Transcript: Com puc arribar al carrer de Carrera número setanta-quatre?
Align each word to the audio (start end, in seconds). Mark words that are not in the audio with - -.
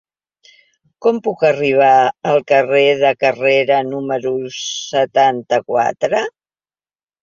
Com 1.05 1.19
puc 1.27 1.45
arribar 1.49 1.91
al 2.33 2.41
carrer 2.53 2.87
de 3.05 3.13
Carrera 3.27 3.81
número 3.93 4.37
setanta-quatre? 4.61 6.29